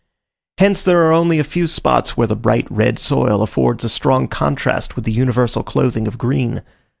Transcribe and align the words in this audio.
Hence, 0.57 0.81
there 0.81 1.03
are 1.03 1.13
only 1.13 1.37
a 1.37 1.43
few 1.43 1.67
spots 1.67 2.17
where 2.17 2.25
the 2.25 2.35
bright 2.35 2.65
red 2.71 2.97
soil 2.97 3.43
affords 3.43 3.83
a 3.83 3.89
strong 3.89 4.27
contrast 4.27 4.95
with 4.95 5.05
the 5.05 5.11
universal 5.13 5.61
clothing 5.61 6.07
of 6.07 6.17
green. 6.17 6.63